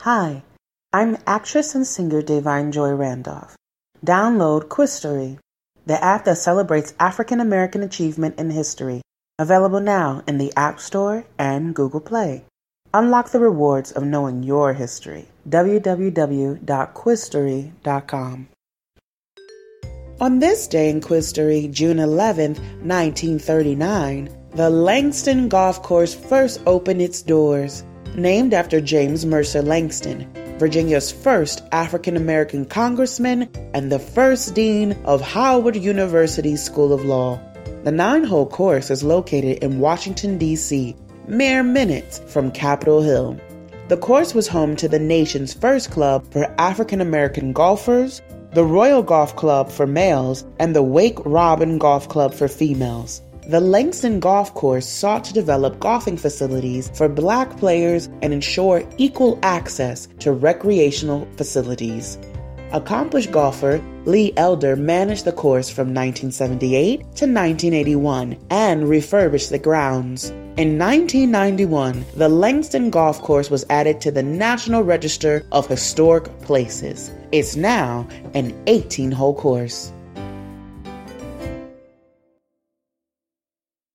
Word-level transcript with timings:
Hi, 0.00 0.42
I'm 0.92 1.16
actress 1.26 1.74
and 1.74 1.86
singer 1.86 2.20
Da'Vine 2.22 2.70
Joy 2.70 2.90
Randolph. 2.90 3.56
Download 4.04 4.68
Quistory, 4.68 5.38
the 5.86 6.04
app 6.04 6.26
that 6.26 6.36
celebrates 6.38 6.94
African 7.00 7.40
American 7.40 7.82
achievement 7.82 8.38
in 8.38 8.50
history. 8.50 9.00
Available 9.38 9.80
now 9.80 10.22
in 10.28 10.36
the 10.38 10.52
App 10.56 10.80
Store 10.80 11.24
and 11.38 11.74
Google 11.74 12.00
Play. 12.00 12.44
Unlock 12.94 13.30
the 13.30 13.40
rewards 13.40 13.90
of 13.92 14.04
knowing 14.04 14.42
your 14.42 14.74
history. 14.74 15.28
www.quistory.com. 15.48 18.48
On 20.18 20.38
this 20.38 20.66
day 20.68 20.88
in 20.88 21.00
Quistory, 21.00 21.70
June 21.70 21.98
11th, 21.98 22.58
1939, 22.84 24.30
the 24.54 24.70
Langston 24.70 25.48
Golf 25.48 25.82
Course 25.82 26.14
first 26.14 26.62
opened 26.66 27.02
its 27.02 27.20
doors. 27.22 27.82
Named 28.16 28.54
after 28.54 28.80
James 28.80 29.26
Mercer 29.26 29.60
Langston, 29.60 30.26
Virginia's 30.58 31.12
first 31.12 31.62
African 31.70 32.16
American 32.16 32.64
congressman 32.64 33.46
and 33.74 33.92
the 33.92 33.98
first 33.98 34.54
dean 34.54 34.96
of 35.04 35.20
Howard 35.20 35.76
University 35.76 36.56
School 36.56 36.94
of 36.94 37.04
Law. 37.04 37.38
The 37.84 37.92
nine 37.92 38.24
hole 38.24 38.46
course 38.46 38.90
is 38.90 39.04
located 39.04 39.62
in 39.62 39.80
Washington, 39.80 40.38
D.C., 40.38 40.96
mere 41.28 41.62
minutes 41.62 42.22
from 42.26 42.50
Capitol 42.52 43.02
Hill. 43.02 43.38
The 43.88 43.98
course 43.98 44.34
was 44.34 44.48
home 44.48 44.76
to 44.76 44.88
the 44.88 44.98
nation's 44.98 45.52
first 45.52 45.90
club 45.90 46.26
for 46.32 46.50
African 46.58 47.02
American 47.02 47.52
golfers, 47.52 48.22
the 48.54 48.64
Royal 48.64 49.02
Golf 49.02 49.36
Club 49.36 49.70
for 49.70 49.86
males, 49.86 50.42
and 50.58 50.74
the 50.74 50.82
Wake 50.82 51.18
Robin 51.26 51.76
Golf 51.76 52.08
Club 52.08 52.32
for 52.32 52.48
females. 52.48 53.20
The 53.48 53.60
Langston 53.60 54.18
Golf 54.18 54.52
Course 54.54 54.88
sought 54.88 55.22
to 55.22 55.32
develop 55.32 55.78
golfing 55.78 56.16
facilities 56.16 56.90
for 56.94 57.08
black 57.08 57.56
players 57.58 58.08
and 58.20 58.32
ensure 58.32 58.82
equal 58.98 59.38
access 59.44 60.08
to 60.18 60.32
recreational 60.32 61.28
facilities. 61.36 62.18
Accomplished 62.72 63.30
golfer 63.30 63.80
Lee 64.04 64.32
Elder 64.36 64.74
managed 64.74 65.26
the 65.26 65.32
course 65.32 65.70
from 65.70 65.94
1978 65.94 66.98
to 66.98 67.04
1981 67.04 68.36
and 68.50 68.88
refurbished 68.88 69.50
the 69.50 69.60
grounds. 69.60 70.30
In 70.56 70.76
1991, 70.76 72.04
the 72.16 72.28
Langston 72.28 72.90
Golf 72.90 73.22
Course 73.22 73.48
was 73.48 73.64
added 73.70 74.00
to 74.00 74.10
the 74.10 74.24
National 74.24 74.82
Register 74.82 75.46
of 75.52 75.68
Historic 75.68 76.24
Places. 76.40 77.12
It's 77.30 77.54
now 77.54 78.08
an 78.34 78.60
18 78.66 79.12
hole 79.12 79.36
course. 79.36 79.92